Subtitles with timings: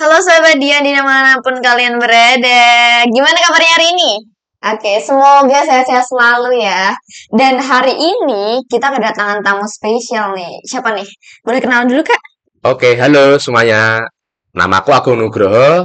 [0.00, 3.04] Halo sahabat Dian di mana pun kalian berada.
[3.04, 4.12] Gimana kabarnya hari ini?
[4.72, 6.96] Oke, semoga sehat-sehat selalu ya.
[7.28, 10.64] Dan hari ini kita kedatangan tamu spesial nih.
[10.64, 11.04] Siapa nih?
[11.44, 12.16] Boleh kenalan dulu kak?
[12.64, 14.00] Oke, halo semuanya.
[14.56, 15.84] Namaku Agung Nugroho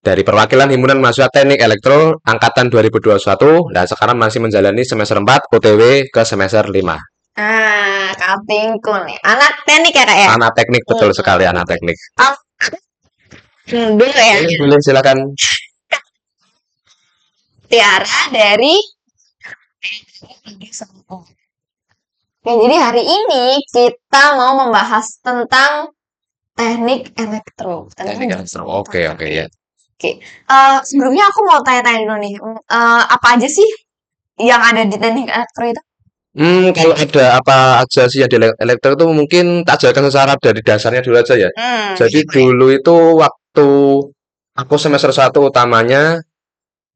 [0.00, 6.08] dari perwakilan Himpunan Mahasiswa Teknik Elektro angkatan 2021 dan sekarang masih menjalani semester 4 OTW
[6.08, 6.96] ke semester 5.
[7.36, 9.20] Ah, Kak Tingku nih.
[9.20, 10.28] Anak teknik ya kak ya?
[10.32, 11.18] Anak teknik betul Hmm.
[11.20, 12.00] sekali anak teknik.
[13.68, 14.36] Hmm, dulu ya.
[14.40, 15.18] Oke, boleh silakan.
[17.68, 18.74] Tiara dari
[22.38, 25.92] Oke, jadi hari ini kita mau membahas tentang
[26.56, 27.92] teknik elektro.
[27.92, 28.64] Teknik elektro.
[28.64, 29.44] Oke, oke ya.
[29.98, 32.34] Oke, eh, sebelumnya aku mau tanya-tanya dulu nih,
[32.72, 33.68] eh, apa aja sih
[34.40, 35.82] yang ada di teknik elektro itu?
[36.38, 40.32] Hmm, kalau ada apa aja sih yang di ele- elektro itu mungkin tak ajarkan secara
[40.38, 41.50] dari dasarnya dulu aja ya.
[41.50, 43.37] Hmm, Jadi dulu itu waktu
[44.58, 46.20] aku semester 1 utamanya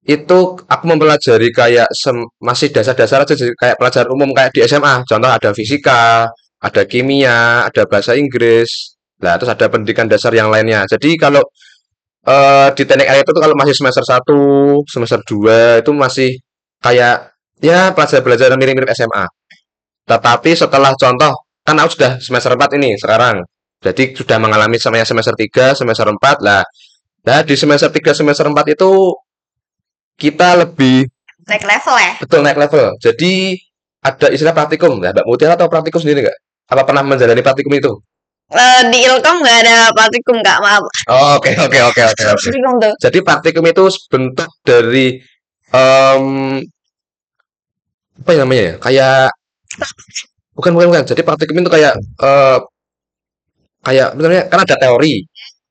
[0.03, 5.03] itu aku mempelajari kayak sem- masih dasar-dasar aja kayak pelajaran umum kayak di SMA.
[5.07, 6.27] Contoh ada fisika,
[6.59, 8.99] ada kimia, ada bahasa Inggris.
[9.23, 10.83] Nah, terus ada pendidikan dasar yang lainnya.
[10.91, 11.43] Jadi kalau
[12.27, 14.39] eh, di teknik elektro itu kalau masih semester 1,
[14.91, 16.31] semester 2 itu masih
[16.85, 17.33] kayak
[17.63, 19.25] ya pelajaran-pelajaran mirip-mirip SMA.
[20.11, 21.33] Tetapi setelah contoh
[21.67, 23.43] kan aku sudah semester 4 ini sekarang.
[23.83, 26.63] Jadi sudah mengalami samanya semester 3, semester 4 lah.
[27.27, 28.91] Nah, di semester 3, semester 4 itu
[30.15, 31.11] kita lebih
[31.51, 32.13] naik level ya?
[32.23, 32.95] betul naik level.
[33.03, 33.59] Jadi
[34.03, 35.03] ada istilah praktikum.
[35.03, 36.39] Nah, Mbak Mutiara tahu praktikum sendiri nggak?
[36.71, 37.93] Apa pernah menjalani praktikum itu?
[38.53, 40.85] Eh, di Ilkom nggak ada praktikum kak, maaf.
[41.09, 42.25] Oh, Oke, oke, oke, oke.
[43.03, 45.19] Jadi praktikum itu bentuk dari
[45.73, 46.25] em,
[48.23, 48.75] apa ya namanya ya?
[48.79, 49.27] Kayak
[50.55, 51.05] bukan bukan bukan.
[51.09, 52.59] Jadi praktikum itu kayak eh,
[53.83, 55.15] kayak sebenarnya kan ada teori.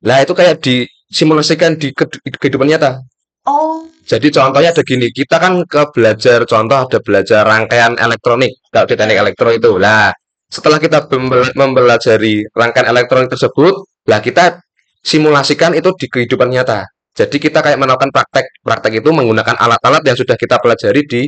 [0.06, 1.96] Lah itu kayak disimulasikan di
[2.42, 3.02] kehidupan nyata.
[3.42, 8.86] Oh, Jadi contohnya ada gini, kita kan ke belajar contoh ada belajar rangkaian elektronik kalau
[8.86, 9.82] di teknik elektro itu.
[9.82, 10.14] Lah,
[10.46, 11.10] setelah kita
[11.58, 13.74] mempelajari rangkaian elektronik tersebut,
[14.06, 14.62] lah kita
[15.02, 16.86] simulasikan itu di kehidupan nyata.
[17.18, 18.46] Jadi kita kayak melakukan praktek.
[18.62, 21.22] Praktek itu menggunakan alat-alat yang sudah kita pelajari di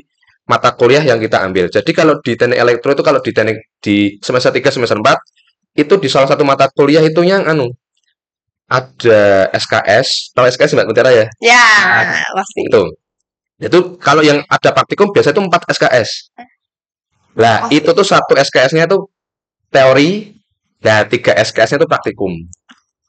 [0.46, 1.66] mata kuliah yang kita ambil.
[1.72, 5.18] Jadi kalau di teknik elektro itu kalau di teknik di semester 3 semester 4
[5.74, 7.74] itu di salah satu mata kuliah itu yang anu
[8.70, 11.26] ada SKS, tahu SKS Mbak Mutiara ya?
[11.44, 11.66] ya
[12.34, 12.66] pasti.
[12.66, 12.84] Itu.
[13.62, 16.10] Itu kalau yang ada praktikum biasa itu 4 SKS.
[17.38, 17.82] Lah, Pasti.
[17.82, 19.10] itu tuh satu SKS-nya tuh
[19.70, 20.34] teori,
[20.82, 22.34] nah tiga SKS-nya tuh praktikum.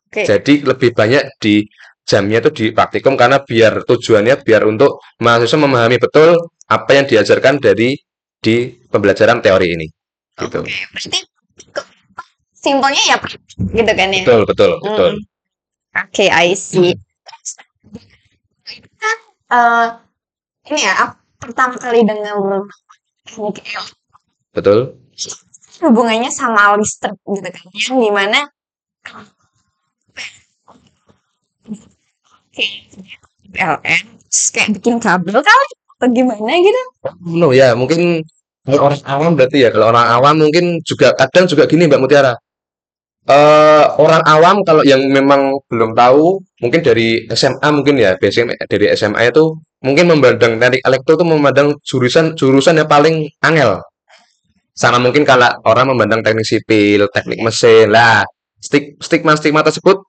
[0.09, 0.25] Oke.
[0.25, 1.65] Jadi lebih banyak di
[2.05, 6.37] jamnya itu di praktikum karena biar tujuannya biar untuk mahasiswa memahami betul
[6.69, 7.97] apa yang diajarkan dari
[8.41, 9.87] di pembelajaran teori ini.
[10.37, 10.61] Gitu.
[10.61, 11.19] Oke, berarti
[11.73, 11.94] ke-
[12.65, 13.17] simpelnya ya
[13.61, 14.25] gitu kan ya?
[14.25, 15.11] Betul, betul, betul.
[15.21, 15.23] Mm.
[15.95, 16.97] Oke, I see.
[18.97, 19.19] Kan,
[19.53, 19.87] eh,
[20.73, 21.15] ini ya, aku
[21.45, 22.41] pertama kali dengar
[24.57, 24.97] Betul.
[25.85, 28.41] hubungannya sama listrik gitu kan yang di mana
[34.35, 36.83] terus kayak bikin kabel kali atau gimana gitu
[37.27, 38.23] No ya, mungkin
[38.65, 42.33] kalau orang awam berarti ya, kalau orang awam mungkin juga kadang juga gini Mbak Mutiara.
[43.25, 48.87] Eh orang awam kalau yang memang belum tahu, mungkin dari SMA mungkin ya, biasanya dari
[48.93, 49.45] SMA itu
[49.85, 53.81] mungkin memandang teknik elektro itu memandang jurusan jurusan yang paling angel.
[54.75, 57.95] Sama mungkin kalau orang memandang teknik sipil, teknik mesin.
[57.95, 58.27] Lah,
[58.59, 60.03] stig- stigma-stigma tersebut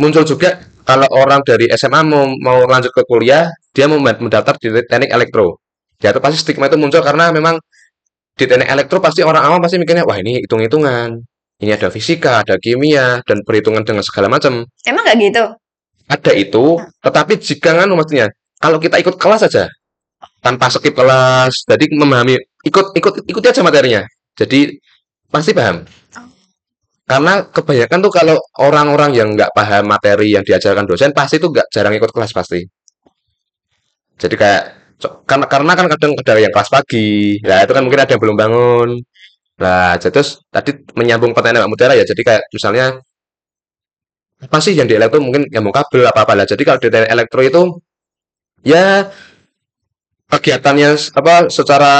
[0.00, 4.68] muncul juga kalau orang dari SMA mau mau lanjut ke kuliah, dia mau mendaftar di
[4.88, 5.60] teknik elektro.
[6.02, 7.58] Ya itu pasti stigma itu muncul karena memang
[8.38, 11.10] di teknik elektro pasti orang awam pasti mikirnya wah ini hitung-hitungan.
[11.62, 14.66] Ini ada fisika, ada kimia, dan perhitungan dengan segala macam.
[14.84, 15.44] emang nggak gitu
[16.04, 18.28] Ada itu, tetapi jika nganu maksudnya,
[18.60, 19.70] kalau kita ikut kelas saja,
[20.44, 22.36] tanpa skip kelas, jadi memahami,
[22.68, 24.04] ikut ikut ikuti aja materinya.
[24.36, 24.76] Jadi
[25.32, 25.86] pasti paham.
[27.04, 31.68] Karena kebanyakan tuh kalau orang-orang yang nggak paham materi yang diajarkan dosen, pasti tuh nggak
[31.72, 32.64] jarang ikut kelas pasti.
[34.16, 34.62] Jadi kayak
[35.28, 38.36] karena karena kan kadang ada yang kelas pagi, ya itu kan mungkin ada yang belum
[38.40, 38.88] bangun.
[39.62, 42.98] Nah, jadi terus tadi menyambung pertanyaan Mbak Mutiara ya, jadi kayak misalnya
[44.44, 46.46] apa sih yang di elektro mungkin nyambung kabel apa apa lah.
[46.46, 47.62] Jadi kalau di elektro itu
[48.66, 49.08] ya
[50.32, 51.92] kegiatannya apa secara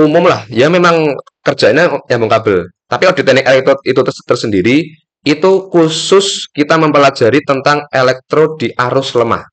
[0.00, 1.14] umum lah, ya memang
[1.46, 2.66] kerjanya nyambung kabel.
[2.90, 4.76] Tapi kalau di teknik elektro itu ters- tersendiri
[5.24, 9.44] itu khusus kita mempelajari tentang elektro di arus lemah.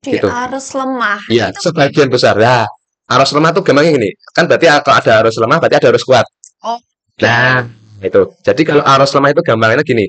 [0.00, 0.32] di Gitu.
[0.32, 2.32] arus lemah Iya, itu sebagian besar.
[2.40, 2.64] Nah,
[3.10, 4.10] arus lemah tuh gampangnya gini.
[4.30, 6.26] Kan berarti kalau ada arus lemah berarti ada arus kuat.
[6.62, 6.78] oh
[7.20, 7.68] Nah,
[8.00, 8.32] itu.
[8.40, 10.06] Jadi kalau arus lemah itu gampangnya gini.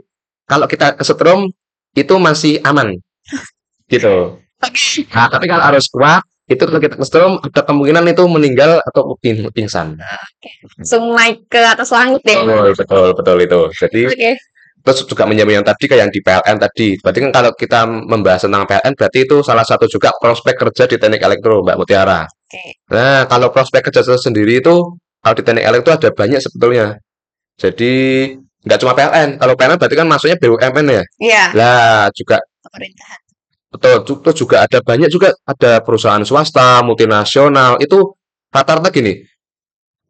[0.48, 1.50] Kalau kita kesetrum
[1.98, 2.95] itu masih aman.
[3.92, 4.39] Gitu.
[5.12, 9.48] Nah, tapi kalau arus kuat itu kalau kita kesetrum ada kemungkinan itu meninggal atau ping
[9.56, 10.00] pingsan.
[10.80, 12.44] Langsung naik ke atas langit ya.
[12.44, 13.62] Betul, betul, betul itu.
[13.80, 14.31] Jadi Oke.
[14.81, 16.87] Terus juga menyambung yang tadi kayak yang di PLN tadi.
[17.01, 20.95] Berarti kan kalau kita membahas tentang PLN berarti itu salah satu juga prospek kerja di
[20.97, 22.25] teknik elektro, Mbak Mutiara.
[22.25, 22.81] Oke.
[22.91, 24.75] Nah, kalau prospek kerja itu sendiri itu
[25.21, 26.97] kalau di teknik elektro ada banyak sebetulnya.
[27.57, 27.93] Jadi
[28.65, 29.29] nggak cuma PLN.
[29.37, 31.03] Kalau PLN berarti kan masuknya BUMN ya.
[31.21, 33.19] Iya, Lah juga pemerintahan.
[33.71, 38.17] betul terus juga ada banyak juga ada perusahaan swasta, multinasional itu
[38.51, 39.23] rata-rata gini.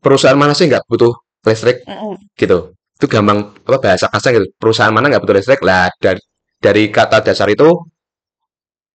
[0.02, 1.14] Perusahaan mana sih nggak butuh
[1.46, 2.18] listrik Mm-mm.
[2.34, 2.74] gitu.
[3.02, 4.46] Itu gampang apa bahasa kasar gitu.
[4.62, 5.62] Perusahaan mana nggak butuh listrik?
[5.66, 6.22] Lah dari
[6.62, 7.66] dari kata dasar itu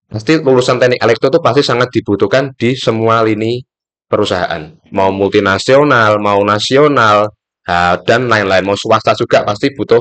[0.07, 3.59] pasti lulusan teknik elektro itu pasti sangat dibutuhkan di semua lini
[4.07, 4.63] perusahaan.
[4.95, 7.35] Mau multinasional, mau nasional,
[8.07, 8.63] dan lain-lain.
[8.63, 9.99] Mau swasta juga pasti butuh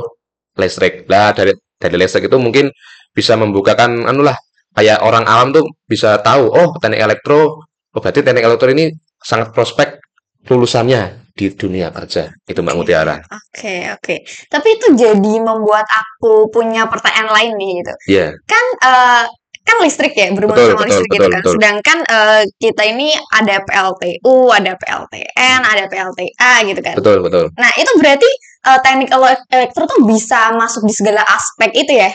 [0.62, 1.10] listrik.
[1.10, 2.70] Lah dari dari listrik itu mungkin
[3.10, 4.38] bisa membukakan anu lah
[4.78, 8.92] kayak orang awam tuh bisa tahu oh teknik elektro oh berarti teknik elektro ini
[9.24, 10.04] sangat prospek
[10.52, 14.16] lulusannya di dunia kerja itu Mbak Mutiara Oke, oke.
[14.48, 17.94] Tapi itu jadi membuat aku punya pertanyaan lain nih gitu.
[18.08, 19.24] Iya Kan eh,
[19.66, 21.42] kan listrik ya, berhubungan Betul, sama betul, listrik gitu betul, kan.
[21.44, 21.54] betul.
[21.60, 26.96] Sedangkan eh, kita ini ada PLTU, ada PLTN, ada PLTA gitu kan.
[26.96, 28.30] betul betul Nah, itu berarti
[28.66, 32.12] eh, teknik ele- elektro tuh bisa masuk di segala aspek itu ya.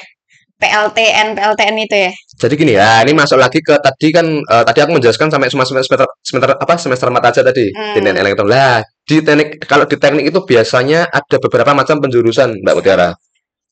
[0.60, 2.12] PLTN, PLTN itu ya.
[2.36, 5.72] jadi gini ya ini masuk lagi ke tadi kan eh, tadi aku menjelaskan sampai semester
[5.80, 7.96] semester, semester apa semester empat aja tadi di Hmm.
[7.96, 12.74] teknik elektro lah di teknik kalau di teknik itu biasanya ada beberapa macam penjurusan Mbak
[12.78, 13.10] Mutiara.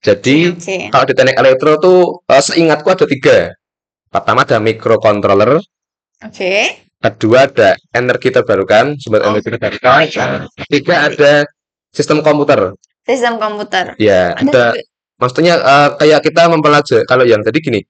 [0.03, 0.91] Jadi Oke.
[0.91, 3.55] kalau di teknik elektro tuh eh, seingatku ada tiga.
[4.11, 5.63] Pertama ada microcontroller
[6.27, 6.55] Oke.
[6.99, 9.31] kedua ada energi terbarukan sumber Oh.
[9.31, 10.03] energi terbarukan.
[10.67, 11.33] Ketiga ada
[11.95, 12.75] sistem komputer.
[13.07, 13.95] Sistem komputer.
[13.97, 14.75] ya Ada
[15.23, 17.81] maksudnya eh, kayak kita mempelajari kalau yang tadi gini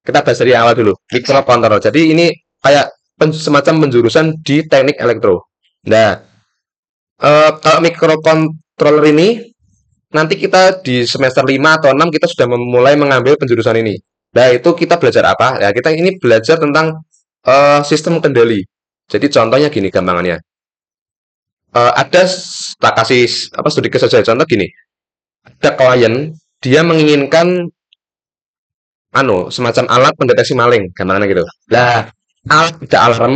[0.00, 2.26] kita bahas dari awal dulu microcontroller jadi ini
[2.64, 2.88] kayak
[3.20, 5.44] pen- semacam penjurusan di teknik elektro.
[5.92, 6.25] Nah
[7.22, 9.28] eh, kalau microcontroller ini
[10.12, 13.94] nanti kita di semester 5 atau 6 kita sudah memulai mengambil penjurusan ini.
[14.36, 15.60] Nah itu kita belajar apa?
[15.60, 17.04] Ya kita ini belajar tentang
[17.46, 18.64] eh, sistem kendali.
[19.06, 20.36] Jadi contohnya gini gampangannya.
[21.76, 22.22] Eh, ada
[22.80, 24.66] tak kasih apa sedikit saja contoh gini.
[25.46, 26.32] Ada klien
[26.64, 27.68] dia menginginkan
[29.14, 31.44] anu semacam alat pendeteksi maling gampangannya gitu.
[31.72, 32.08] Lah
[32.48, 33.34] alat tidak alarm.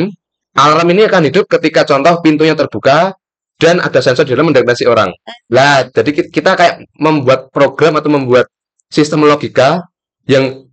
[0.51, 3.15] Alarm ini akan hidup ketika contoh pintunya terbuka
[3.61, 5.11] dan ada sensor di dalam mendeteksi orang
[5.53, 8.47] lah jadi ki- kita kayak membuat program atau membuat
[8.91, 9.85] sistem logika
[10.27, 10.65] yang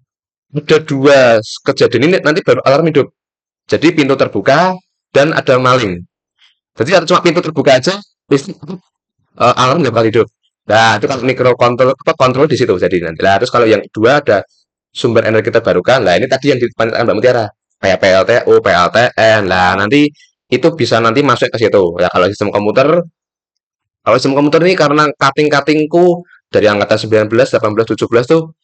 [0.55, 1.19] ada dua
[1.67, 3.07] kejadian ini nanti baru alarm hidup
[3.69, 4.75] jadi pintu terbuka
[5.15, 6.01] dan ada maling
[6.77, 7.95] jadi ada cuma pintu terbuka aja
[8.31, 8.57] listrik
[9.39, 10.27] eh, alarm nggak bakal hidup
[10.67, 13.23] Nah, itu kalau microcontrol apa kontrol di situ jadi nanti.
[13.23, 14.43] Nah, terus kalau yang kedua ada
[14.91, 16.03] sumber energi terbarukan.
[16.03, 17.47] Lah, ini tadi yang ditanyakan Mbak Mutiara.
[17.79, 19.47] Kayak PLTU, PLTN.
[19.47, 20.11] Lah, nanti
[20.47, 21.83] itu bisa nanti masuk ke situ.
[21.99, 22.87] Ya, kalau sistem komputer
[24.03, 28.55] kalau sistem komputer ini karena cutting-cuttingku dari angkatan 19, 18, 17 tuh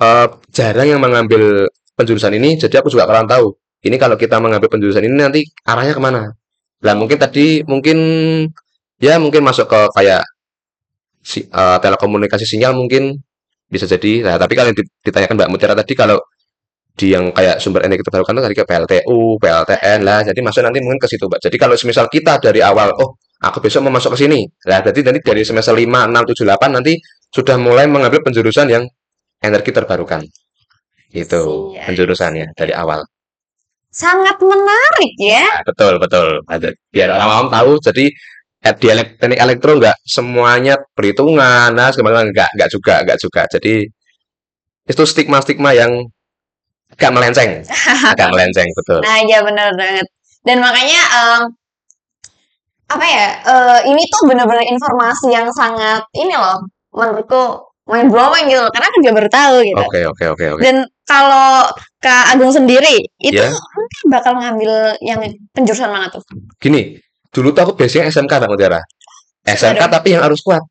[0.00, 3.52] eh, jarang yang mengambil penjurusan ini, jadi aku juga kurang tahu.
[3.84, 6.32] Ini kalau kita mengambil penjurusan ini nanti arahnya ke mana?
[6.84, 7.98] Lah, mungkin tadi mungkin
[9.00, 10.22] ya mungkin masuk ke kayak
[11.20, 13.20] si, eh, telekomunikasi sinyal mungkin
[13.68, 14.24] bisa jadi.
[14.26, 14.70] Nah, tapi kalau
[15.04, 16.18] ditanyakan Mbak Mutiara tadi kalau
[16.96, 20.24] di yang kayak sumber energi terbarukan itu tadi ke PLTU, PLTN lah.
[20.24, 21.40] Jadi masuk nanti mungkin ke situ, Mbak.
[21.44, 24.48] Jadi kalau semisal kita dari awal, oh, aku besok mau masuk ke sini.
[24.64, 26.96] Nah, berarti nanti dari semester 5, 6, 7, 8 nanti
[27.28, 28.84] sudah mulai mengambil penjurusan yang
[29.44, 30.24] energi terbarukan.
[31.12, 31.84] Itu Iya.
[31.92, 33.04] penjurusannya dari awal.
[33.92, 35.44] Sangat menarik ya.
[35.44, 36.26] Nah, betul, betul.
[36.92, 37.76] Biar orang awam tahu.
[37.80, 38.04] Jadi
[38.66, 38.88] eh, di
[39.20, 43.42] teknik elektro nggak semuanya perhitungan, nah sebenarnya nggak nggak juga nggak juga.
[43.52, 43.74] Jadi
[44.86, 45.92] itu stigma-stigma yang
[46.94, 47.50] agak melenceng,
[48.14, 49.00] agak melenceng betul.
[49.02, 50.06] Nah, iya benar banget.
[50.46, 51.40] Dan makanya em,
[52.86, 53.28] apa ya?
[53.42, 56.62] eh, ini tuh benar-benar informasi yang sangat ini loh,
[56.94, 58.70] menurutku mind blowing gitu loh.
[58.70, 59.82] Karena aku juga baru tahu gitu.
[59.82, 60.62] Oke oke oke oke.
[60.62, 60.76] Dan
[61.06, 61.70] kalau
[62.02, 65.22] Kak Agung sendiri itu mungkin bakal mengambil yang
[65.54, 66.22] penjurusan mana tuh?
[66.58, 66.98] Gini,
[67.30, 68.80] dulu tuh aku biasanya SMK Mbak Mutiara.
[69.46, 69.94] SMK Aduh.
[69.94, 70.62] tapi yang harus kuat.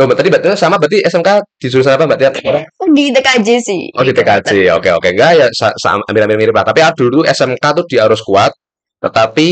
[0.00, 1.28] Oh, Mbak, tadi berarti sama berarti SMK
[1.60, 2.30] di jurusan apa Mbak Tia?
[2.80, 3.80] Oh, di TKJ sih.
[3.92, 6.64] Oh di TKJ, oke oke enggak ya sa- sa- hampir-hampir mirip lah.
[6.64, 8.48] Tapi aku dulu SMK tuh di harus kuat,
[9.04, 9.48] tetapi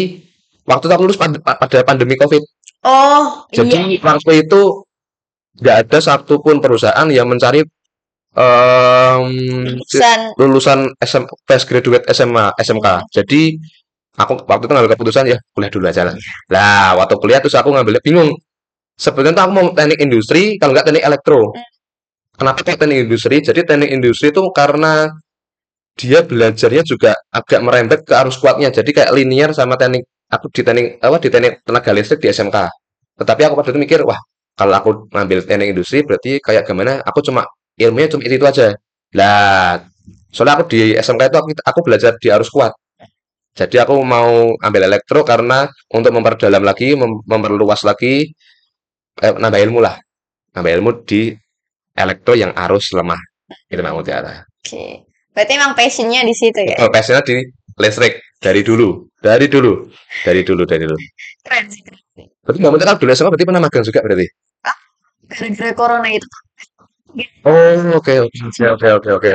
[0.64, 2.40] waktu itu aku lulus pand- pada pandemi COVID.
[2.80, 3.60] Oh, iya.
[3.60, 4.60] Jadi waktu itu
[5.60, 7.60] nggak ada satupun perusahaan yang mencari
[8.32, 9.28] em,
[9.68, 12.86] Lulusan lulusan SM, fresh graduate SMA, SMK.
[13.12, 13.52] Jadi
[14.16, 16.14] aku waktu itu ngambil keputusan ya kuliah dulu aja lah.
[16.48, 18.32] Lah waktu kuliah terus aku ngambil bingung.
[18.98, 21.40] Sebenarnya tuh aku mau teknik industri, kalau nggak teknik elektro.
[22.38, 23.36] kenapa kayak teknik industri?
[23.42, 25.10] Jadi teknik industri itu karena
[25.98, 28.70] dia belajarnya juga agak merembet ke arus kuatnya.
[28.70, 32.56] Jadi kayak linear sama teknik aku di teknik apa di teknik tenaga listrik di SMK.
[33.18, 34.18] Tetapi aku pada itu mikir, wah
[34.54, 37.02] kalau aku ngambil teknik industri berarti kayak gimana?
[37.02, 37.42] Aku cuma
[37.78, 38.66] ilmunya cuma itu, itu aja.
[39.18, 39.82] Lah,
[40.30, 42.72] soalnya aku di SMK itu aku, aku belajar di arus kuat.
[43.58, 48.30] Jadi aku mau ambil elektro karena untuk memperdalam lagi, mem- memperluas lagi,
[49.22, 49.96] eh, nambah ilmu lah.
[50.54, 51.34] Nambah ilmu di
[51.94, 53.20] elektro yang arus lemah.
[53.68, 54.44] Itu Mbak Mutiara.
[54.64, 55.08] Oke.
[55.32, 56.76] Berarti emang passionnya di situ ya?
[56.82, 57.40] Oh, passionnya di
[57.78, 59.86] listrik dari dulu, dari dulu,
[60.26, 60.98] dari dulu, dari dulu.
[61.46, 61.82] Keren sih.
[62.42, 64.26] Berarti Mbak Mutiara dulu SMA berarti pernah magang juga berarti?
[65.28, 66.28] Gara-gara corona itu.
[67.44, 69.32] Oh, oke, oke, oke, oke, oke.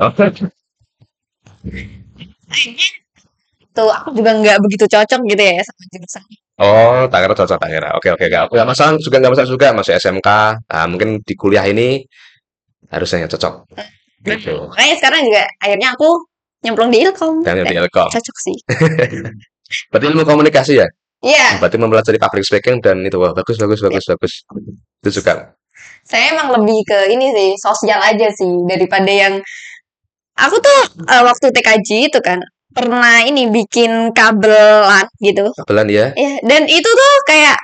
[0.00, 0.50] Oke.
[3.70, 6.24] Tuh, aku juga nggak begitu cocok gitu ya sama jurusan.
[6.60, 7.88] Oh, tak kira cocok, tak kira.
[7.96, 8.52] Oke, oke, oke.
[8.52, 9.66] Nggak masalah, juga nggak masalah juga.
[9.72, 10.28] Masih SMK.
[10.68, 12.04] Nah, mungkin di kuliah ini
[12.90, 13.54] harusnya yang cocok.
[14.20, 14.54] Gitu.
[14.68, 16.08] Makanya sekarang juga akhirnya aku
[16.60, 17.40] nyemplung di Ilkom.
[17.40, 18.08] Dan di Dan Ilkom.
[18.12, 18.56] cocok sih.
[19.94, 20.86] Berarti ilmu komunikasi ya?
[21.20, 24.32] Iya, Berarti mempelajari public speaking dan itu wah bagus bagus bagus bagus.
[25.04, 25.52] Itu juga.
[26.04, 29.40] saya emang lebih ke ini sih, sosial aja sih daripada yang
[30.36, 35.50] aku tuh eh, waktu TKJ itu kan pernah ini bikin kabelan gitu.
[35.58, 36.14] Kabelan ya.
[36.14, 37.58] Ya, dan itu tuh kayak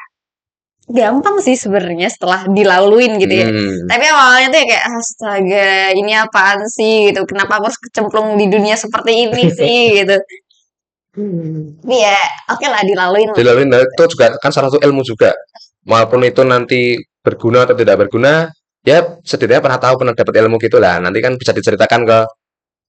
[0.87, 3.47] gampang sih sebenarnya setelah dilaluin gitu ya.
[3.51, 3.91] Hmm.
[3.91, 7.27] Tapi awalnya tuh ya kayak astaga, ini apaan sih gitu.
[7.27, 10.17] Kenapa aku harus kecemplung di dunia seperti ini sih gitu.
[11.17, 12.19] Tapi ya,
[12.53, 13.37] oke lah dilaluin lah.
[13.41, 15.33] Dilalui nah, itu juga kan salah satu ilmu juga.
[15.87, 18.51] Walaupun itu nanti berguna atau tidak berguna,
[18.85, 21.01] ya setidaknya pernah tahu pernah dapat ilmu gitu lah.
[21.01, 22.19] Nanti kan bisa diceritakan ke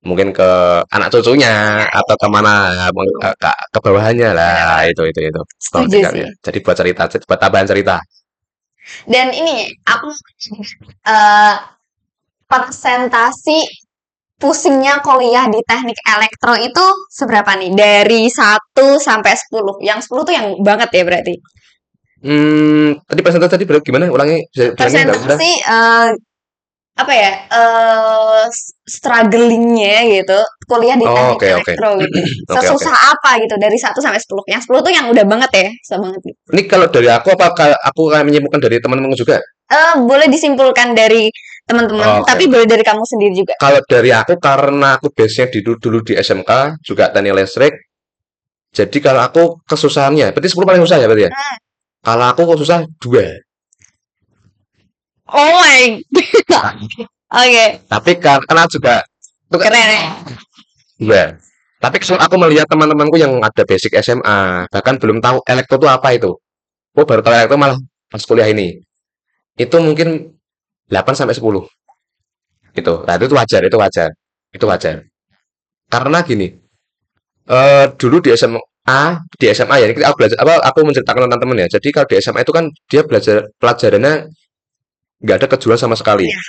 [0.05, 0.49] mungkin ke
[0.93, 5.41] anak cucunya atau ke mana ke, ke, ke bawahannya lah itu itu itu.
[5.57, 6.27] Setuju Pendidikannya.
[6.45, 7.97] jadi buat cerita buat tambahan cerita.
[9.03, 10.07] Dan ini aku
[11.03, 11.55] eh
[12.47, 13.59] presentasi
[14.39, 17.73] pusingnya kuliah di teknik elektro itu seberapa nih?
[17.75, 19.81] Dari 1 sampai 10.
[19.83, 21.35] Yang 10 tuh yang banget ya berarti.
[22.17, 23.83] hmm tadi presentasi tadi berapa?
[23.83, 24.09] Gimana?
[24.09, 26.09] Ulangi bisa Presentasi eh
[26.97, 27.31] apa ya?
[27.47, 28.45] eh
[28.89, 31.71] strugglingnya gitu kuliah di Oh, teknik oke, oke.
[31.71, 32.17] elektro gitu.
[32.51, 34.43] Oke, Sesusah apa gitu dari 1 sampai 10.
[34.49, 36.39] Yang 10 tuh yang udah banget ya, susah banget gitu.
[36.51, 37.45] ini kalau dari aku apa
[37.85, 39.37] aku kayak menyimpulkan dari teman-teman juga
[39.67, 41.27] Eh boleh disimpulkan dari
[41.67, 42.31] teman-teman, Oke.
[42.31, 43.53] tapi boleh dari kamu sendiri juga.
[43.59, 47.73] kalau dari aku karena aku base-nya di dulu, dulu di SMK juga teknik listrik
[48.71, 51.57] jadi kalau aku kesusahannya berarti 10 paling susah ya berarti ya Hmm.
[52.01, 53.27] kalau aku kesusah dua
[55.31, 55.99] Oh my.
[57.27, 59.03] Oke, tapi karena juga
[59.51, 60.03] kan keren ya.
[60.99, 61.23] dua
[61.77, 66.09] tapi kalau aku melihat teman-temanku yang ada basic SMA bahkan belum tahu elektro itu apa
[66.15, 66.31] itu.
[66.97, 67.77] Oh baru tahu elektro malah
[68.09, 68.79] pas kuliah ini.
[69.59, 70.33] Itu mungkin
[70.89, 71.67] 8 sampai 10
[72.77, 74.09] itu nah itu wajar itu wajar.
[74.55, 74.95] Itu wajar.
[75.91, 76.47] Karena gini
[77.47, 79.03] eh dulu di SMA
[79.39, 81.67] di SMA ya aku belajar apa aku menceritakan tentang teman ya.
[81.75, 84.13] Jadi kalau di SMA itu kan dia belajar pelajarannya
[85.23, 86.27] nggak ada kejuruan sama sekali.
[86.29, 86.41] Iya.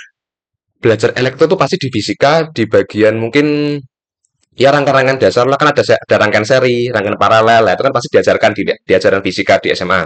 [0.79, 3.75] belajar elektro itu pasti di fisika di bagian mungkin
[4.55, 5.57] ya rangkaian dasar lah.
[5.59, 7.61] Kan ada ada rangkaian seri rangkaian paralel.
[7.67, 10.01] Lah itu kan pasti diajarkan di diajaran fisika di SMA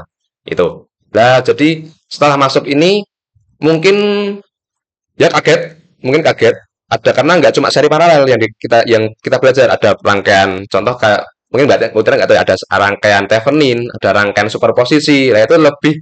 [0.49, 0.67] itu.
[1.13, 3.05] Nah jadi setelah masuk ini
[3.61, 3.95] mungkin
[5.17, 5.61] ya kaget.
[6.03, 6.55] Mungkin kaget.
[6.89, 9.67] Ada karena nggak cuma seri paralel yang di- kita yang kita belajar.
[9.73, 11.21] Ada rangkaian contoh kayak
[11.53, 15.29] mungkin nggak mungkin nggak tahu ada rangkaian Thevenin ada rangkaian superposisi.
[15.33, 15.93] Nah itu lebih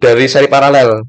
[0.00, 1.02] dari seri paralel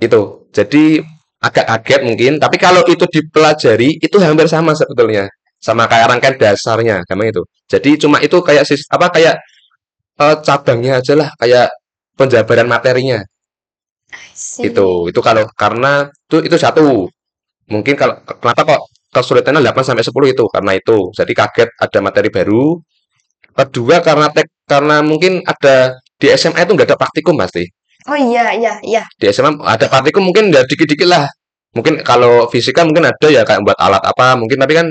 [0.00, 0.20] itu.
[0.52, 1.00] Jadi
[1.40, 5.28] agak kaget mungkin tapi kalau itu dipelajari itu hampir sama sebetulnya.
[5.60, 7.42] Sama kayak rangkaian dasarnya gampang itu.
[7.72, 9.34] Jadi cuma itu kayak sis apa kayak
[10.20, 11.72] eh, cabangnya aja lah kayak
[12.18, 13.20] penjabaran materinya.
[14.60, 15.08] Itu.
[15.10, 17.08] Itu kalau karena itu itu satu.
[17.66, 20.44] Mungkin kalau kenapa kok kesulitannya 8 sampai 10 itu?
[20.54, 21.10] Karena itu.
[21.18, 22.78] Jadi kaget ada materi baru.
[23.56, 27.64] Kedua karena tek karena mungkin ada di SMA itu nggak ada praktikum pasti
[28.06, 29.02] Oh iya, iya, iya.
[29.18, 31.26] di SMA ada praktikum mungkin ya dikit-dikit lah.
[31.74, 34.86] Mungkin kalau fisika mungkin ada ya kayak buat alat apa mungkin tapi kan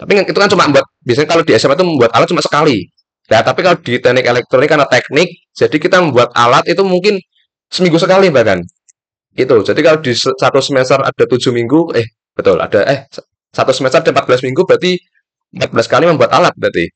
[0.00, 2.88] tapi kan itu kan cuma buat biasanya kalau di SMA itu membuat alat cuma sekali.
[3.28, 7.20] Nah tapi kalau di teknik elektronik karena teknik jadi kita membuat alat itu mungkin
[7.68, 8.64] seminggu sekali bahkan.
[9.36, 13.04] Itu jadi kalau di satu semester ada tujuh minggu eh betul ada eh
[13.52, 14.96] satu semester ada 14 minggu berarti
[15.52, 16.88] 14 kali membuat alat berarti.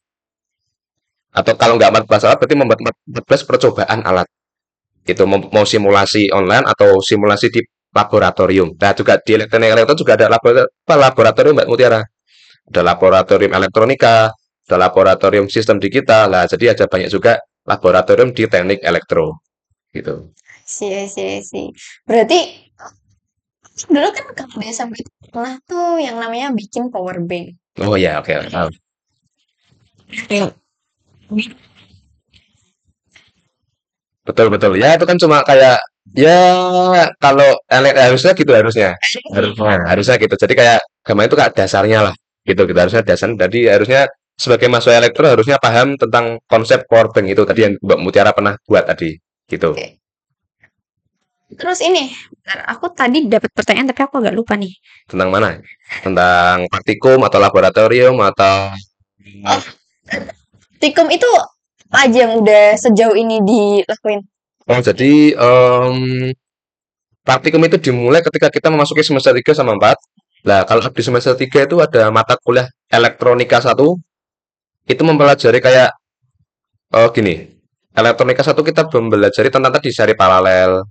[1.37, 4.27] Atau kalau nggak 14 alat berarti membuat 14 percobaan alat
[5.13, 8.79] itu mau, mau simulasi online atau simulasi di laboratorium.
[8.79, 10.27] Nah, juga di teknik elektro juga ada
[10.87, 12.01] laboratorium Mbak Mutiara.
[12.71, 14.31] Ada laboratorium elektronika,
[14.71, 16.31] ada laboratorium sistem digital.
[16.31, 19.43] Nah, jadi ada banyak juga laboratorium di teknik elektro.
[19.91, 20.31] Gitu.
[20.63, 21.75] See, I see, I see.
[22.07, 22.71] Berarti
[23.91, 27.59] dulu kan kalau di SMP itu pernah tuh yang namanya bikin power bank.
[27.83, 28.71] Oh ya, oke, tahu.
[30.31, 30.55] Kayak
[34.27, 34.77] Betul betul.
[34.77, 35.81] Ya itu kan cuma kayak
[36.17, 36.39] ya
[37.21, 38.97] kalau elek harusnya gitu harusnya.
[39.37, 40.35] Harusnya harusnya gitu.
[40.37, 42.15] Jadi kayak gampang itu kayak dasarnya lah.
[42.45, 43.31] Gitu gitu harusnya dasar.
[43.37, 44.03] Jadi harusnya
[44.41, 48.89] sebagai mahasiswa elektro harusnya paham tentang konsep bank itu tadi yang Mbak Mutiara pernah buat
[48.89, 49.17] tadi.
[49.49, 49.77] Gitu.
[49.77, 50.01] Oke.
[51.51, 54.71] Terus ini, bentar, aku tadi dapat pertanyaan tapi aku agak lupa nih.
[55.11, 55.59] Tentang mana?
[55.99, 58.71] Tentang praktikum atau laboratorium atau
[59.45, 59.63] Oh,
[60.81, 61.29] Tikum itu
[61.91, 64.23] apa aja yang udah sejauh ini dilakuin?
[64.71, 66.31] Oh, jadi em,
[67.27, 69.99] praktikum itu dimulai ketika kita memasuki semester 3 sama 4.
[70.47, 73.75] Lah, kalau di semester 3 itu ada mata kuliah elektronika 1,
[74.87, 75.91] itu mempelajari kayak
[76.95, 77.59] oh gini.
[77.91, 80.87] Elektronika 1 kita mempelajari tentang tadi seri paralel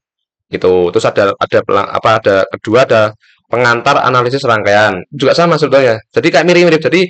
[0.52, 0.92] gitu.
[0.92, 1.58] Terus ada ada
[1.96, 3.16] apa ada kedua ada
[3.48, 5.00] pengantar analisis rangkaian.
[5.16, 5.96] Juga sama sebetulnya.
[6.12, 6.84] Jadi kayak mirip-mirip.
[6.84, 7.08] Jadi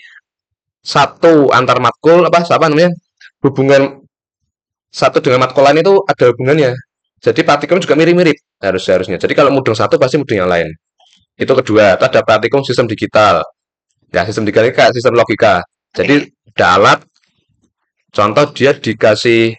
[0.85, 2.93] satu antar matkul apa apa namanya?
[3.39, 4.03] Hubungan
[4.91, 6.75] satu dengan matkul lain itu ada hubungannya.
[7.19, 9.19] Jadi praktikum juga mirip-mirip harus harusnya.
[9.19, 10.67] Jadi kalau mudeng satu pasti mudeng yang lain.
[11.39, 11.95] Itu kedua.
[11.99, 13.43] Ada praktikum sistem digital.
[14.11, 15.63] Ya, sistem digital kayak sistem logika.
[15.95, 16.99] Jadi ada alat.
[18.11, 19.55] Contoh dia dikasih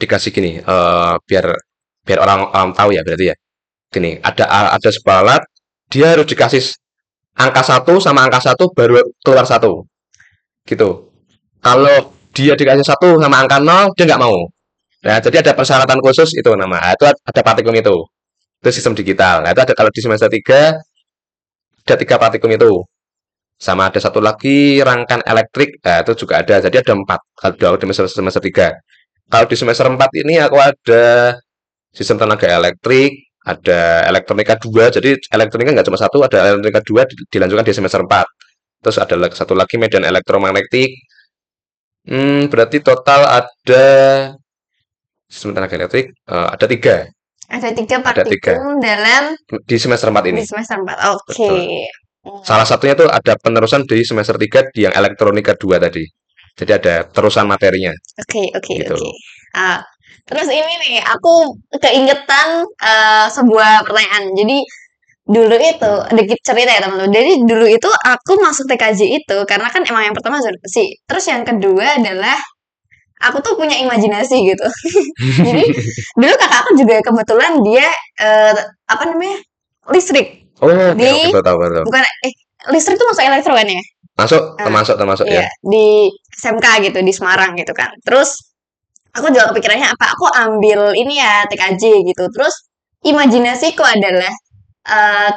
[0.00, 0.50] dikasih gini.
[0.60, 1.46] eh biar
[2.06, 3.36] biar orang orang tahu ya berarti ya.
[3.90, 4.44] Gini, ada
[4.78, 5.42] ada sebuah alat.
[5.90, 6.62] Dia harus dikasih
[7.34, 9.86] angka satu sama angka satu baru keluar satu.
[10.66, 11.09] Gitu.
[11.60, 11.96] Kalau
[12.36, 14.36] dia dikasih satu sama angka nol, dia nggak mau.
[15.06, 16.78] Nah, jadi ada persyaratan khusus itu nama.
[16.80, 17.96] Nah, itu ada praktikum itu.
[18.60, 19.44] Itu sistem digital.
[19.44, 20.76] Nah, itu ada kalau di semester 3
[21.86, 22.72] ada tiga praktikum itu.
[23.60, 25.70] Sama ada satu lagi rangkaian elektrik.
[25.84, 26.56] Nah, itu juga ada.
[26.64, 27.20] Jadi ada empat
[27.60, 28.68] kalau di semester semester 3.
[29.30, 31.36] Kalau di semester 4 ini aku ada
[31.94, 33.12] sistem tenaga elektrik,
[33.44, 34.88] ada elektronika 2.
[34.92, 38.26] Jadi elektronika nggak cuma satu, ada elektronika 2 di- dilanjutkan di semester 4.
[38.84, 40.90] Terus ada satu lagi medan elektromagnetik.
[42.10, 43.86] Hmm, berarti total ada
[45.30, 46.96] sistem tenaga elektrik eh, ada tiga
[47.46, 48.54] Ada tiga Ada tiga.
[48.78, 49.34] dalam
[49.66, 50.42] di semester 4 di ini.
[50.46, 51.14] semester 4.
[51.14, 51.50] Oke.
[52.22, 52.42] Hmm.
[52.42, 56.06] Salah satunya tuh ada penerusan di semester 3 di yang elektronika 2 tadi.
[56.54, 57.90] Jadi ada terusan materinya.
[58.22, 58.94] Oke, oke, Gitu.
[58.94, 59.10] oke.
[59.50, 59.82] Ah,
[60.22, 64.30] terus ini nih, aku keingetan eh, sebuah pertanyaan.
[64.30, 64.56] Jadi
[65.30, 67.10] dulu itu dikit cerita ya teman-teman.
[67.14, 70.98] Jadi dulu itu aku masuk TKJ itu karena kan emang yang pertama sih.
[71.06, 72.34] Terus yang kedua adalah
[73.22, 74.66] aku tuh punya imajinasi gitu.
[75.46, 75.64] Jadi
[76.18, 77.86] dulu kakak aku juga kebetulan dia
[78.18, 78.54] eh,
[78.90, 79.38] apa namanya
[79.94, 80.50] listrik.
[80.60, 81.82] Oh, oke, Di- oke, betul, betul.
[81.88, 82.32] Bukan eh
[82.74, 83.82] listrik tuh masuk elektro kan ya?
[84.18, 85.48] Masuk, Ah, termasuk, termasuk Iya, ya.
[85.64, 87.88] di SMK gitu di Semarang gitu kan.
[88.04, 88.36] Terus
[89.16, 90.04] aku juga kepikirannya apa?
[90.18, 92.24] Aku ambil ini ya TKJ gitu.
[92.28, 92.52] Terus
[93.00, 94.28] imajinasiku adalah
[94.90, 95.30] eh,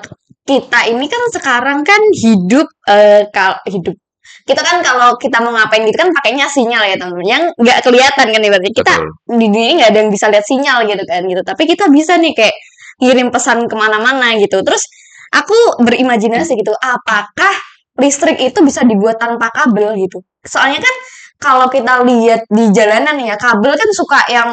[0.44, 3.96] kita ini kan sekarang kan hidup eh, kal hidup.
[4.44, 7.24] Kita kan kalau kita mau ngapain gitu kan pakainya sinyal ya teman-teman.
[7.24, 8.74] Yang nggak kelihatan kan ibaratnya.
[8.76, 9.38] Kita Betul.
[9.40, 11.42] di dunia nggak ada yang bisa lihat sinyal gitu kan gitu.
[11.48, 12.56] Tapi kita bisa nih kayak
[13.00, 14.60] ngirim pesan ke mana-mana gitu.
[14.60, 14.84] Terus
[15.32, 17.56] aku berimajinasi gitu apakah
[18.04, 20.20] listrik itu bisa dibuat tanpa kabel gitu?
[20.44, 20.96] Soalnya kan
[21.44, 24.50] kalau kita lihat di jalanan ya kabel kan suka yang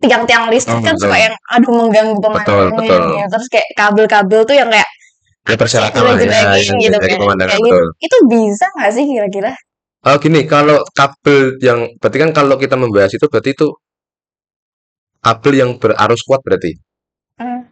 [0.00, 1.04] tiang-tiang listrik Oh, kan betul.
[1.04, 3.02] suka yang aduh mengganggu pemandangan betul.
[3.20, 3.26] ya.
[3.28, 4.88] terus kayak kabel-kabel tuh yang kayak
[5.48, 7.80] Ya persyaratan lah ya, yang gitu kan pemandangan Kayak gitu.
[8.04, 9.52] itu bisa nggak sih kira-kira
[9.98, 13.66] Oh gini, kalau kabel yang berarti kan kalau kita membahas itu berarti itu
[15.18, 16.70] kabel yang berarus kuat berarti.
[17.36, 17.66] Hmm.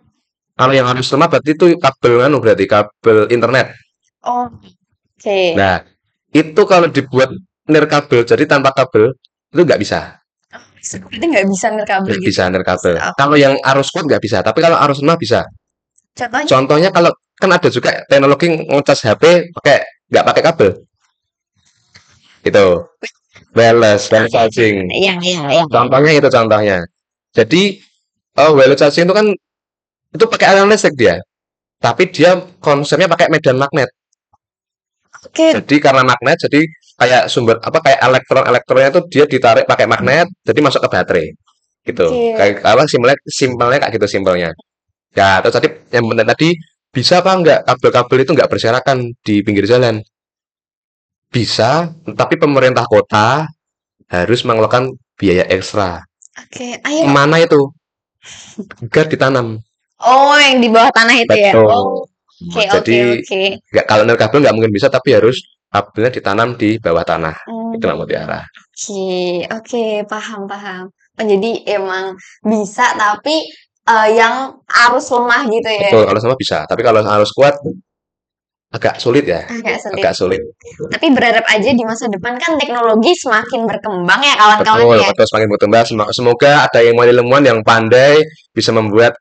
[0.58, 3.70] Kalau yang arus lemah berarti itu kabel anu berarti kabel internet.
[4.26, 5.86] oh oke Nah,
[6.34, 7.30] itu kalau dibuat
[7.66, 9.14] nirkabel jadi tanpa kabel
[9.52, 10.18] itu nggak bisa.
[10.86, 12.94] berarti nggak bisa nirkabel Nggak gitu bisa nirkabel.
[12.94, 13.14] Oh.
[13.18, 15.42] Kalau yang arus kuat nggak bisa, tapi kalau arus lemah bisa.
[16.16, 19.76] contohnya Contohnya kalau kan ada juga teknologi ngecas HP pakai
[20.08, 20.70] nggak pakai kabel.
[22.46, 22.66] Itu
[23.52, 24.86] wireless, wireless charging.
[24.94, 26.78] yang iya iya Contohnya itu contohnya.
[27.34, 27.62] Jadi
[28.38, 29.26] eh wireless charging itu kan
[30.14, 31.18] itu pakai aliran listrik dia.
[31.82, 33.90] Tapi dia konsepnya pakai medan magnet.
[35.26, 36.60] Oke Jadi karena magnet jadi
[36.96, 41.26] kayak sumber apa kayak elektron-elektronnya itu dia ditarik pakai magnet jadi masuk ke baterai.
[41.86, 42.06] Gitu.
[42.08, 42.34] Oke.
[42.38, 44.50] Kayak apa simpelnya simpelnya kayak gitu simpelnya.
[45.16, 46.52] Ya, terus tadi yang benar tadi
[46.92, 50.00] bisa apa enggak kabel-kabel itu enggak berserakan di pinggir jalan?
[51.30, 53.44] Bisa, tapi pemerintah kota
[54.08, 56.00] harus mengeluarkan biaya ekstra.
[56.36, 57.60] oke ayo Ke mana itu?
[58.84, 59.60] Agar ditanam.
[60.02, 61.68] oh yang di bawah tanah itu ya Betul.
[61.72, 62.04] oh
[62.44, 63.40] oke Jadi oke
[63.72, 67.36] nggak kalau nirkabel nggak mungkin bisa, tapi harus kabelnya ditanam di bawah tanah.
[67.44, 68.40] Hmm, Itu Mbak Mutiara.
[68.44, 69.04] oke
[69.52, 70.84] oke paham paham
[71.16, 72.12] Oh, jadi emang
[72.44, 73.40] bisa tapi
[73.88, 75.88] eh, yang arus lemah gitu ya.
[75.88, 76.68] Betul, kalau sama bisa.
[76.68, 77.56] Tapi kalau harus kuat
[78.68, 79.40] agak sulit ya.
[79.48, 79.96] Agak sulit.
[80.04, 80.40] Agak sulit.
[80.92, 85.08] Tapi berharap aja di masa depan kan teknologi semakin berkembang ya kawan-kawan Betul, ya.
[85.16, 85.84] betul semakin berkembang.
[85.88, 88.20] Sem- Semoga ada yang ilmuwan yang pandai
[88.52, 89.16] bisa membuat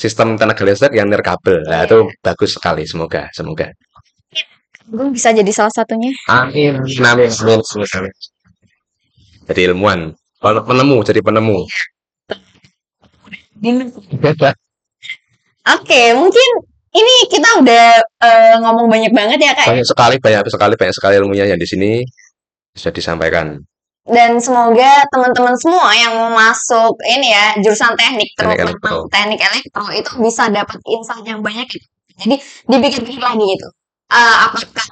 [0.00, 1.60] sistem tenaga listrik yang nirkabel.
[1.68, 1.92] Nah, Iya.
[1.92, 2.88] itu bagus sekali.
[2.88, 3.68] Semoga, semoga.
[4.88, 6.10] Gue bisa jadi salah satunya.
[6.32, 8.12] Amin, amin, amin, amin.
[9.46, 10.00] Jadi ilmuwan,
[10.40, 11.58] penemu, jadi penemu.
[15.68, 16.48] Oke, mungkin
[16.90, 19.68] ini kita udah eh, ngomong banyak banget ya kak.
[19.70, 22.02] Banyak sekali, banyak sekali, banyak sekali ilmunya yang di sini
[22.74, 23.62] sudah disampaikan.
[24.00, 28.96] Dan semoga teman-teman semua yang mau masuk ini ya jurusan teknik Teknik terutama elektro.
[29.12, 31.86] teknik elektro itu bisa dapat insight yang banyak gitu.
[32.20, 32.36] Jadi
[32.66, 33.68] dipikir-pikir lagi gitu.
[34.10, 34.86] Eh, apakah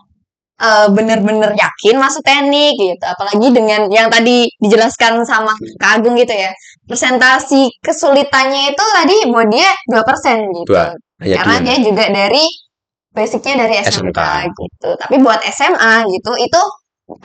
[0.61, 3.05] eh, bener-bener yakin masuk teknik gitu?
[3.05, 6.53] Apalagi dengan yang tadi dijelaskan sama Kak Agung gitu ya.
[6.87, 10.68] Presentasi kesulitannya itu tadi buat dia 2% gitu.
[10.68, 11.64] Dua, hanya Karena dua.
[11.66, 12.44] dia juga dari
[13.09, 14.21] basicnya dari SMK, SMK.
[14.53, 14.88] gitu.
[14.94, 16.61] Tapi buat SMA gitu itu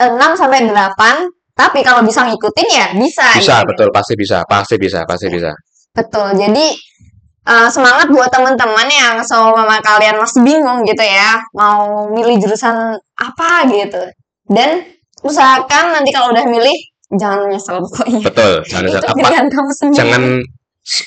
[0.34, 1.43] sampai 8.
[1.54, 3.26] Tapi kalau bisa ngikutin ya bisa.
[3.38, 3.68] Bisa, gitu.
[3.70, 5.54] betul, pasti bisa, pasti bisa, pasti bisa.
[5.94, 6.34] Betul.
[6.34, 6.66] Jadi
[7.46, 13.70] eh, semangat buat teman-teman yang sama kalian masih bingung gitu ya, mau milih jurusan apa
[13.70, 14.02] gitu.
[14.50, 14.82] Dan
[15.22, 16.74] usahakan nanti kalau udah milih
[17.14, 18.26] jangan nyesel pokoknya.
[18.26, 19.98] Betul, jangan Itu apa, kamu sendiri.
[20.02, 20.22] jangan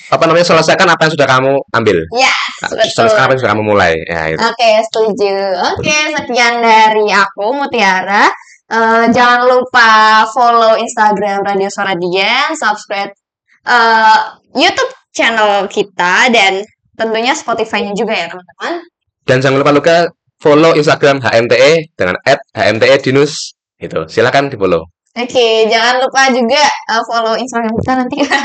[0.10, 1.98] apa namanya selesaikan apa yang sudah kamu ambil.
[2.18, 2.82] Yes, betul.
[2.98, 3.94] Selesaikan apa yang sudah kamu mulai.
[4.10, 4.42] Ya, itu.
[4.42, 5.36] Oke, setuju.
[5.76, 8.26] Oke, sekian dari aku, Mutiara.
[8.68, 13.16] Eh, jangan lupa follow Instagram Radio Suara Dian, subscribe
[13.64, 14.18] eh,
[14.52, 16.68] YouTube channel kita, dan
[17.00, 18.84] tentunya Spotify-nya juga ya, teman-teman.
[19.24, 19.96] Dan jangan lupa lupa
[20.44, 22.20] follow Instagram HMTE dengan
[22.52, 23.56] @hmte_dinus.
[23.80, 24.84] Itu, silakan di follow.
[25.16, 28.16] Oke, jangan lupa juga eh, follow Instagram kita nanti.
[28.20, 28.36] ya.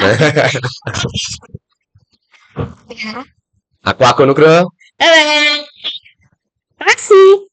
[3.91, 4.71] Aku Aku Nugroho.
[4.95, 5.67] Dadah.
[6.79, 7.52] Terima kasih.